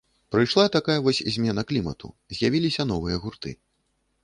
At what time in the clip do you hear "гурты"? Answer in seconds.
3.27-3.57